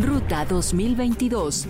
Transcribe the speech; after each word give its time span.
Ruta 0.00 0.44
2022 0.44 1.68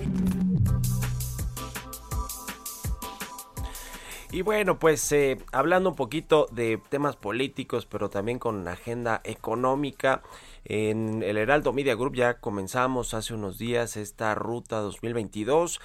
Y 4.33 4.43
bueno, 4.43 4.79
pues 4.81 5.13
eh, 5.13 5.39
hablando 5.53 5.91
un 5.91 5.97
poquito 5.97 6.49
de 6.51 6.81
temas 6.89 7.15
políticos, 7.15 7.87
pero 7.87 8.11
también 8.11 8.39
con 8.41 8.67
agenda 8.67 9.21
económica, 9.23 10.23
en 10.65 11.23
el 11.23 11.39
Heraldo 11.39 11.73
Media 11.73 11.95
Group 11.95 12.17
ya 12.17 12.41
comenzamos 12.41 13.15
hace 13.15 13.33
unos 13.33 13.59
días 13.59 13.97
esta 13.97 14.35
ruta 14.35 14.81
2022. 14.81 15.81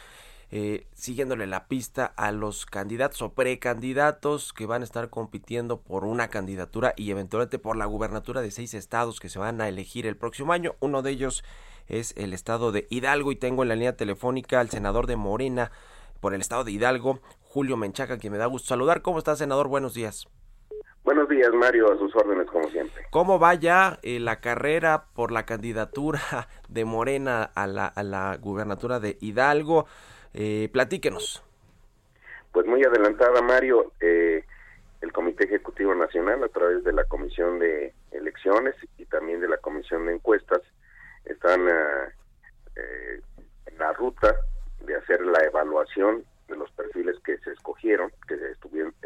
Eh, 0.53 0.85
siguiéndole 0.93 1.47
la 1.47 1.69
pista 1.69 2.05
a 2.17 2.33
los 2.33 2.65
candidatos 2.65 3.21
o 3.21 3.33
precandidatos 3.33 4.51
que 4.51 4.65
van 4.65 4.81
a 4.81 4.83
estar 4.83 5.09
compitiendo 5.09 5.79
por 5.79 6.03
una 6.03 6.27
candidatura 6.27 6.93
y 6.97 7.09
eventualmente 7.09 7.57
por 7.57 7.77
la 7.77 7.85
gubernatura 7.85 8.41
de 8.41 8.51
seis 8.51 8.73
estados 8.73 9.21
que 9.21 9.29
se 9.29 9.39
van 9.39 9.61
a 9.61 9.69
elegir 9.69 10.05
el 10.05 10.17
próximo 10.17 10.51
año. 10.51 10.75
Uno 10.81 11.03
de 11.03 11.11
ellos 11.11 11.45
es 11.87 12.13
el 12.17 12.33
estado 12.33 12.73
de 12.73 12.85
Hidalgo 12.89 13.31
y 13.31 13.37
tengo 13.37 13.63
en 13.63 13.69
la 13.69 13.75
línea 13.75 13.95
telefónica 13.95 14.59
al 14.59 14.69
senador 14.69 15.07
de 15.07 15.15
Morena 15.15 15.71
por 16.19 16.33
el 16.33 16.41
estado 16.41 16.65
de 16.65 16.73
Hidalgo, 16.73 17.21
Julio 17.39 17.77
Menchaca, 17.77 18.17
quien 18.17 18.33
me 18.33 18.39
da 18.39 18.45
gusto 18.45 18.67
saludar. 18.67 19.01
¿Cómo 19.01 19.19
está, 19.19 19.37
senador? 19.37 19.69
Buenos 19.69 19.93
días. 19.93 20.27
Buenos 21.05 21.29
días, 21.29 21.49
Mario, 21.53 21.91
a 21.93 21.97
sus 21.97 22.13
órdenes, 22.13 22.45
como 22.51 22.69
siempre. 22.69 23.05
¿Cómo 23.09 23.39
va 23.39 23.53
ya 23.55 23.99
eh, 24.03 24.19
la 24.19 24.41
carrera 24.41 25.05
por 25.13 25.31
la 25.31 25.45
candidatura 25.45 26.21
de 26.67 26.83
Morena 26.83 27.43
a 27.43 27.67
la, 27.67 27.85
a 27.87 28.03
la 28.03 28.35
gubernatura 28.35 28.99
de 28.99 29.17
Hidalgo? 29.21 29.87
Eh, 30.33 30.69
platíquenos. 30.71 31.43
Pues 32.51 32.65
muy 32.65 32.83
adelantada, 32.83 33.41
Mario. 33.41 33.93
Eh, 33.99 34.43
el 35.01 35.11
Comité 35.11 35.45
Ejecutivo 35.45 35.95
Nacional, 35.95 36.43
a 36.43 36.47
través 36.49 36.83
de 36.83 36.93
la 36.93 37.03
Comisión 37.05 37.59
de 37.59 37.93
Elecciones 38.11 38.75
y 38.97 39.05
también 39.05 39.41
de 39.41 39.47
la 39.47 39.57
Comisión 39.57 40.05
de 40.05 40.13
Encuestas, 40.13 40.61
están 41.25 41.67
eh, 41.67 43.21
en 43.65 43.77
la 43.77 43.93
ruta 43.93 44.35
de 44.85 44.95
hacer 44.95 45.21
la 45.21 45.43
evaluación 45.43 46.23
de 46.47 46.55
los 46.55 46.71
perfiles 46.71 47.17
que 47.23 47.37
se 47.39 47.51
escogieron, 47.51 48.11
que 48.27 48.35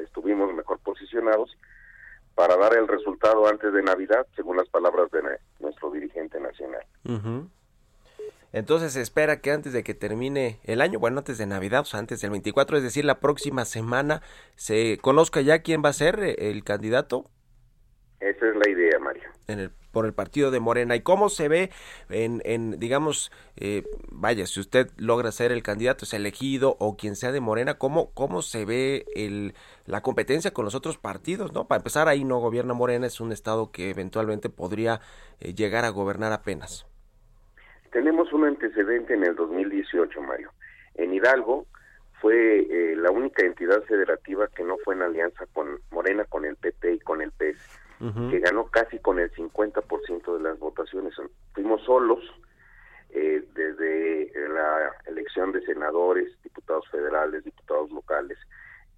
estuvimos 0.02 0.54
mejor 0.54 0.80
posicionados 0.80 1.56
para 2.34 2.58
dar 2.58 2.76
el 2.76 2.88
resultado 2.88 3.48
antes 3.48 3.72
de 3.72 3.82
Navidad, 3.82 4.28
según 4.36 4.58
las 4.58 4.68
palabras 4.68 5.10
de 5.12 5.22
nuestro 5.60 5.92
dirigente 5.92 6.40
nacional. 6.40 6.84
Entonces 8.56 8.94
se 8.94 9.02
espera 9.02 9.42
que 9.42 9.52
antes 9.52 9.74
de 9.74 9.84
que 9.84 9.94
termine 9.94 10.62
el 10.64 10.80
año, 10.80 10.98
bueno, 10.98 11.18
antes 11.18 11.38
de 11.38 11.46
Navidad, 11.46 11.82
o 11.82 11.86
sea, 11.86 12.00
antes 12.00 12.22
del 12.22 12.32
24, 12.32 12.78
es 12.78 12.84
decir, 12.84 13.04
la 13.04 13.20
próxima 13.20 13.66
semana, 13.66 14.22
se 14.56 14.98
conozca 15.02 15.42
ya 15.42 15.60
quién 15.60 15.84
va 15.84 15.90
a 15.90 15.94
ser 15.94 16.22
el 16.22 16.64
candidato. 16.64 17.30
Esa 18.22 18.48
es 18.48 18.56
la 18.56 18.72
idea, 18.72 18.98
Mario. 18.98 19.24
En 19.48 19.60
el 19.60 19.72
por 19.92 20.06
el 20.06 20.14
partido 20.14 20.52
de 20.52 20.62
Morena 20.62 20.96
y 20.96 21.02
cómo 21.02 21.30
se 21.30 21.50
ve 21.50 21.70
en, 22.10 22.42
en 22.44 22.80
digamos, 22.80 23.30
eh, 23.58 23.84
vaya, 24.10 24.46
si 24.46 24.62
usted 24.62 24.90
logra 24.96 25.34
ser 25.34 25.54
el 25.54 25.64
candidato, 25.64 26.04
es 26.04 26.14
elegido 26.14 26.78
o 26.80 26.96
quien 26.96 27.18
sea 27.18 27.34
de 27.34 27.40
Morena, 27.42 27.78
cómo, 27.78 28.12
cómo 28.14 28.42
se 28.42 28.64
ve 28.64 29.06
el, 29.16 29.54
la 29.86 30.02
competencia 30.02 30.52
con 30.52 30.64
los 30.64 30.76
otros 30.76 30.98
partidos, 30.98 31.54
¿no? 31.54 31.68
Para 31.68 31.80
empezar, 31.80 32.10
ahí 32.10 32.24
no 32.24 32.40
gobierna 32.40 32.74
Morena, 32.74 33.08
es 33.08 33.22
un 33.22 33.32
estado 33.32 33.72
que 33.72 33.90
eventualmente 33.90 34.50
podría 34.50 35.00
eh, 35.40 35.54
llegar 35.54 35.84
a 35.84 35.90
gobernar 35.90 36.34
apenas. 36.34 36.86
Tenemos 37.96 38.34
un 38.34 38.44
antecedente 38.44 39.14
en 39.14 39.24
el 39.24 39.38
2018, 39.38 40.22
Mario. 40.22 40.52
En 40.96 41.14
Hidalgo 41.14 41.66
fue 42.20 42.60
eh, 42.60 42.94
la 42.98 43.10
única 43.10 43.46
entidad 43.46 43.82
federativa 43.84 44.50
que 44.50 44.66
no 44.66 44.76
fue 44.84 44.96
en 44.96 45.04
alianza 45.04 45.46
con 45.54 45.80
Morena, 45.92 46.26
con 46.26 46.44
el 46.44 46.58
PP 46.58 46.96
y 46.96 47.00
con 47.00 47.22
el 47.22 47.32
PES 47.32 47.56
que 48.30 48.40
ganó 48.40 48.66
casi 48.68 49.00
con 49.00 49.18
el 49.18 49.32
50% 49.32 50.38
de 50.38 50.44
las 50.44 50.60
votaciones. 50.60 51.14
Fuimos 51.54 51.82
solos 51.86 52.20
eh, 53.12 53.42
desde 53.54 54.30
la 54.50 54.92
elección 55.06 55.54
de 55.54 55.62
senadores, 55.62 56.28
diputados 56.44 56.86
federales, 56.90 57.46
diputados 57.46 57.90
locales. 57.92 58.38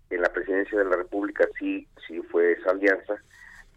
En 0.10 0.24
la 0.24 0.34
presidencia 0.34 0.76
de 0.76 0.86
la 0.86 0.96
República 0.96 1.48
sí, 1.60 1.88
sí 2.08 2.20
fue 2.32 2.54
esa 2.54 2.72
alianza, 2.72 3.22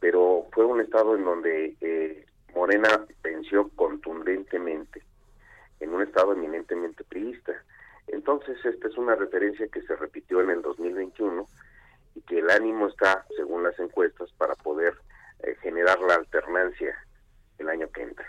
pero 0.00 0.46
fue 0.52 0.64
un 0.64 0.80
estado 0.80 1.14
en 1.14 1.26
donde 1.26 1.76
eh, 1.82 2.24
Morena 2.54 3.06
venció 3.22 3.68
contundentemente, 3.76 5.02
en 5.80 5.94
un 5.94 6.02
estado 6.02 6.32
eminentemente 6.32 7.04
priista. 7.04 7.52
Entonces, 8.06 8.56
esta 8.64 8.88
es 8.88 8.96
una 8.96 9.14
referencia 9.14 9.66
que 9.68 9.82
se 9.82 9.96
repitió 9.96 10.40
en 10.40 10.50
el 10.50 10.62
2021 10.62 11.46
y 12.14 12.20
que 12.22 12.38
el 12.38 12.50
ánimo 12.50 12.88
está, 12.88 13.26
según 13.36 13.62
las 13.62 13.78
encuestas, 13.78 14.30
para 14.32 14.54
poder 14.54 14.94
eh, 15.42 15.54
generar 15.62 16.00
la 16.00 16.14
alternancia 16.14 16.94
el 17.58 17.68
año 17.68 17.88
que 17.90 18.02
entra. 18.02 18.26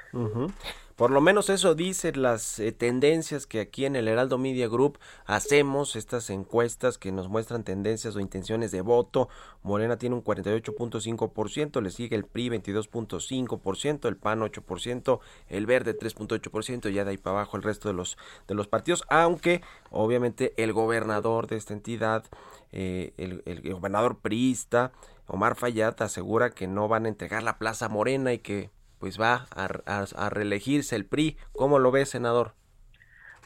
Por 1.01 1.09
lo 1.09 1.19
menos 1.19 1.49
eso 1.49 1.73
dicen 1.73 2.21
las 2.21 2.59
eh, 2.59 2.71
tendencias 2.71 3.47
que 3.47 3.59
aquí 3.59 3.85
en 3.85 3.95
el 3.95 4.07
Heraldo 4.07 4.37
Media 4.37 4.67
Group 4.67 4.99
hacemos, 5.25 5.95
estas 5.95 6.29
encuestas 6.29 6.99
que 6.99 7.11
nos 7.11 7.27
muestran 7.27 7.63
tendencias 7.63 8.15
o 8.15 8.19
intenciones 8.19 8.69
de 8.69 8.81
voto. 8.81 9.27
Morena 9.63 9.97
tiene 9.97 10.15
un 10.15 10.23
48.5%, 10.23 11.81
le 11.81 11.89
sigue 11.89 12.15
el 12.15 12.25
PRI 12.25 12.49
22.5%, 12.49 14.07
el 14.07 14.15
PAN 14.15 14.41
8%, 14.41 15.19
el 15.47 15.65
Verde 15.65 15.97
3.8%, 15.97 16.89
ya 16.91 17.03
de 17.03 17.09
ahí 17.09 17.17
para 17.17 17.37
abajo 17.37 17.57
el 17.57 17.63
resto 17.63 17.87
de 17.87 17.95
los, 17.95 18.15
de 18.47 18.53
los 18.53 18.67
partidos, 18.67 19.03
aunque 19.09 19.63
obviamente 19.89 20.53
el 20.57 20.71
gobernador 20.71 21.47
de 21.47 21.55
esta 21.55 21.73
entidad, 21.73 22.25
eh, 22.71 23.13
el, 23.17 23.73
gobernador 23.73 24.19
priista, 24.19 24.91
Omar 25.25 25.55
Fayad 25.55 25.99
asegura 26.03 26.51
que 26.51 26.67
no 26.67 26.87
van 26.87 27.07
a 27.07 27.09
entregar 27.09 27.41
la 27.41 27.57
plaza 27.57 27.89
Morena 27.89 28.33
y 28.33 28.37
que 28.37 28.69
pues 29.01 29.19
va 29.19 29.47
a, 29.55 30.29
reelegirse 30.29 30.95
el 30.95 31.07
PRI. 31.07 31.35
¿Cómo 31.53 31.79
lo 31.79 31.91
ve, 31.91 32.05
senador? 32.05 32.53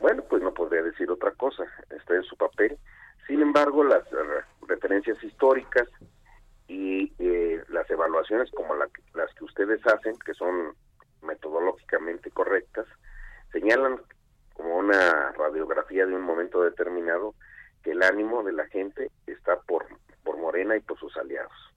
Bueno, 0.01 0.21
pues 0.29 0.43
no 0.43 0.53
podría 0.53 0.83
decir 0.83 1.09
otra 1.09 1.31
cosa, 1.31 1.63
está 1.89 2.13
en 2.13 2.23
su 2.23 2.35
papel. 2.35 2.77
Sin 3.25 3.41
embargo, 3.41 3.85
las 3.85 4.03
referencias 4.67 5.23
históricas 5.23 5.88
y 6.67 7.13
eh, 7.19 7.63
las 7.69 7.89
evaluaciones 7.89 8.51
como 8.51 8.75
las 8.75 8.91
que 9.33 9.44
ustedes 9.45 9.79
hacen, 9.88 10.19
que 10.25 10.33
son 10.33 10.75
metodológicamente 11.21 12.29
correctas, 12.31 12.85
señalan 13.53 14.01
como 14.55 14.75
una 14.75 15.31
radiografía 15.31 16.05
de 16.05 16.15
un 16.15 16.23
momento 16.23 16.61
determinado 16.63 17.33
que 17.81 17.91
el 17.91 18.03
ánimo 18.03 18.44
de 18.44 18.51
la 18.51 18.67
gente 18.67 19.09
está 19.25 19.57
por, 19.61 19.85
por 20.21 20.38
Morena 20.38 20.75
y 20.75 20.81
por 20.81 20.99
sus 20.99 21.15
aliados. 21.15 21.75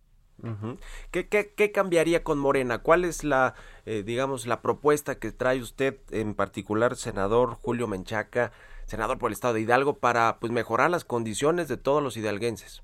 ¿Qué, 1.10 1.72
cambiaría 1.72 2.22
con 2.22 2.38
Morena? 2.38 2.78
¿Cuál 2.78 3.04
es 3.04 3.24
la, 3.24 3.54
eh, 3.86 4.02
digamos, 4.04 4.46
la 4.46 4.62
propuesta 4.62 5.18
que 5.18 5.32
trae 5.32 5.60
usted, 5.60 5.98
en 6.10 6.34
particular, 6.34 6.96
senador 6.96 7.54
Julio 7.54 7.88
Menchaca, 7.88 8.52
senador 8.84 9.18
por 9.18 9.30
el 9.30 9.34
Estado 9.34 9.54
de 9.54 9.60
Hidalgo, 9.62 9.98
para 9.98 10.38
pues 10.38 10.52
mejorar 10.52 10.90
las 10.90 11.04
condiciones 11.04 11.68
de 11.68 11.76
todos 11.76 12.02
los 12.02 12.16
hidalguenses? 12.16 12.82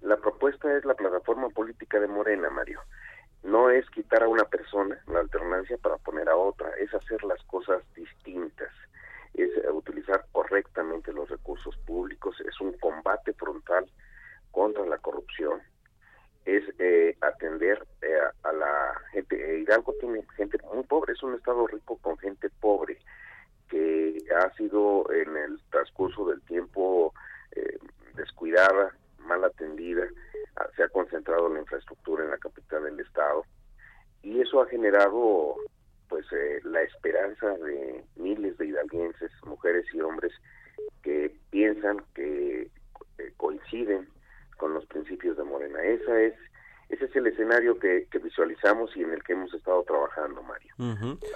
La 0.00 0.16
propuesta 0.16 0.76
es 0.76 0.84
la 0.84 0.94
plataforma 0.94 1.48
política 1.48 1.98
de 1.98 2.06
Morena, 2.06 2.50
Mario. 2.50 2.80
No 3.42 3.70
es 3.70 3.88
quitar 3.90 4.22
a 4.22 4.28
una 4.28 4.44
persona 4.44 4.98
la 5.06 5.20
alternancia 5.20 5.76
para 5.78 5.96
poner 5.98 6.28
a 6.28 6.36
otra, 6.36 6.70
es 6.78 6.94
hacer 6.94 7.22
las 7.24 7.42
cosas 7.44 7.82
distintas, 7.94 8.70
es 9.34 9.50
utilizar 9.72 10.24
correctamente 10.32 11.12
los 11.12 11.28
recursos 11.28 11.76
públicos, 11.78 12.36
es 12.40 12.60
un 12.60 12.72
combate 12.78 13.32
frontal 13.32 13.86
contra 14.50 14.86
la 14.86 14.98
corrupción, 14.98 15.60
es 16.44 16.64
eh, 16.78 17.16
atender 17.20 17.86
eh, 18.02 18.18
a, 18.42 18.52
la 18.52 18.94
gente. 19.12 19.36
Eh, 19.36 19.60
Hidalgo 19.60 19.94
tiene 20.00 20.24
gente 20.36 20.58
muy 20.72 20.84
pobre, 20.84 21.12
es 21.12 21.22
un 21.22 21.34
estado 21.34 21.66
rico 21.66 21.98
con 21.98 22.18
gente 22.18 22.50
pobre 22.60 22.98
que 23.68 24.18
ha 24.36 24.52
sido 24.54 25.10
en 25.10 25.36
el 25.36 25.60
transcurso 25.70 26.28
del 26.28 26.40
tiempo 26.42 27.12
descuidada, 28.14 28.94
mal 29.18 29.44
atendida, 29.44 30.04
ah, 30.56 30.66
se 30.76 30.82
ha 30.82 30.88
concentrado 30.88 31.48
la 31.48 31.60
infraestructura 31.60 32.24
en 32.24 32.30
la 32.30 32.38
capital 32.38 32.84
del 32.84 33.00
estado 33.00 33.44
y 34.22 34.40
eso 34.40 34.60
ha 34.60 34.66
generado 34.66 35.56
pues 36.08 36.26
la 36.64 36.82
esperanza 36.82 37.48
de 37.58 38.04
miles 38.16 38.58
de 38.58 38.66
hidalguenses, 38.66 39.30
mujeres 39.44 39.86
y 39.94 40.00
hombres 40.00 40.32
que 41.02 41.34
piensan 41.50 42.04
que 42.14 42.70
coinciden 43.36 44.08
con 44.56 44.74
los 44.74 44.86
principios 44.86 45.36
de 45.36 45.44
Morena. 45.44 45.82
Esa 45.82 46.20
es 46.20 46.34
ese 46.88 47.06
es 47.06 47.16
el 47.16 47.26
escenario 47.26 47.78
que, 47.78 48.06
visualizamos 48.22 48.94
y 48.96 49.02
en 49.02 49.12
el 49.12 49.22
que 49.22 49.32
hemos 49.32 49.52
estado 49.54 49.82
trabajando, 49.84 50.42
Mario. 50.42 50.74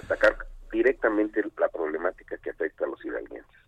Atacar 0.03 0.37
directamente 0.71 1.43
la 1.57 1.69
problemática 1.69 2.37
que 2.37 2.51
afecta 2.51 2.85
a 2.85 2.87
los 2.87 3.03
hidalguenses. 3.03 3.59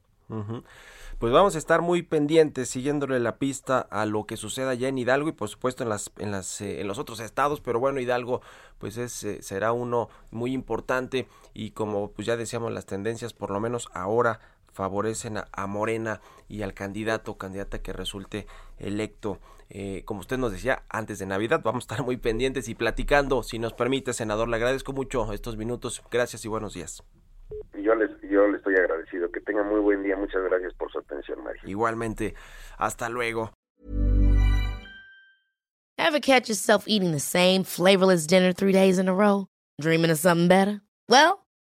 Pues 1.19 1.33
vamos 1.33 1.55
a 1.55 1.57
estar 1.57 1.81
muy 1.81 2.01
pendientes, 2.01 2.69
siguiéndole 2.69 3.19
la 3.19 3.37
pista 3.37 3.79
a 3.79 4.05
lo 4.05 4.25
que 4.25 4.37
suceda 4.37 4.73
ya 4.73 4.87
en 4.87 4.97
Hidalgo 4.97 5.29
y 5.29 5.33
por 5.33 5.49
supuesto 5.49 5.83
en 5.83 5.89
las, 5.89 6.11
en 6.17 6.31
las, 6.31 6.61
eh, 6.61 6.81
en 6.81 6.87
los 6.87 6.97
otros 6.97 7.19
estados, 7.19 7.61
pero 7.61 7.79
bueno, 7.79 7.99
Hidalgo 7.99 8.41
pues 8.79 8.97
es, 8.97 9.23
eh, 9.23 9.43
será 9.43 9.71
uno 9.71 10.09
muy 10.31 10.53
importante 10.53 11.27
y 11.53 11.71
como 11.71 12.11
pues 12.11 12.25
ya 12.25 12.37
decíamos 12.37 12.71
las 12.71 12.85
tendencias 12.85 13.33
por 13.33 13.51
lo 13.51 13.59
menos 13.59 13.89
ahora 13.93 14.39
favorecen 14.71 15.37
a, 15.37 15.67
Morena 15.67 16.21
y 16.47 16.61
al 16.61 16.73
candidato 16.73 17.31
o 17.31 17.37
candidata 17.37 17.81
que 17.81 17.93
resulte 17.93 18.47
electo. 18.77 19.39
Eh, 19.69 20.03
como 20.05 20.19
usted 20.19 20.37
nos 20.37 20.51
decía, 20.51 20.83
antes 20.89 21.19
de 21.19 21.25
Navidad 21.25 21.61
vamos 21.63 21.83
a 21.83 21.85
estar 21.93 22.05
muy 22.05 22.17
pendientes 22.17 22.67
y 22.67 22.75
platicando, 22.75 23.43
si 23.43 23.59
nos 23.59 23.73
permite, 23.73 24.13
senador. 24.13 24.49
Le 24.49 24.57
agradezco 24.57 24.93
mucho 24.93 25.31
estos 25.33 25.57
minutos. 25.57 26.01
Gracias 26.11 26.43
y 26.45 26.47
buenos 26.47 26.73
días. 26.73 27.03
Yo 27.73 27.95
les, 27.95 28.09
yo 28.29 28.47
le 28.47 28.57
estoy 28.57 28.75
agradecido. 28.75 29.31
Que 29.31 29.41
tenga 29.41 29.63
muy 29.63 29.79
buen 29.79 30.03
día. 30.03 30.15
Muchas 30.15 30.41
gracias 30.43 30.73
por 30.73 30.91
su 30.91 30.99
atención, 30.99 31.43
Mario. 31.43 31.61
Igualmente. 31.65 32.35
Hasta 32.77 33.09
luego. 33.09 33.51
Ever 35.97 36.19
catch 36.19 36.49
yourself 36.49 36.87
eating 36.87 37.11
the 37.11 37.19
same 37.19 37.63
flavorless 37.63 38.25
dinner 38.25 38.53
three 38.53 38.73
days 38.73 38.97
in 38.97 39.07
a 39.07 39.13
row? 39.13 39.47
Dreaming 39.79 40.09
of 40.09 40.17
something 40.17 40.47
better? 40.47 40.81
Well, 41.07 41.40